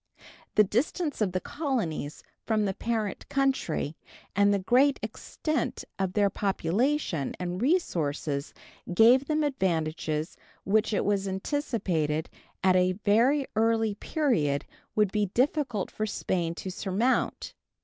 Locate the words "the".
0.55-0.63, 1.31-1.39, 2.65-2.73, 4.51-4.57